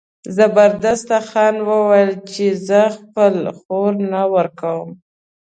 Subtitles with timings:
[0.35, 4.91] زبردست خان وویل چې زه خپله خور نه ورکوم.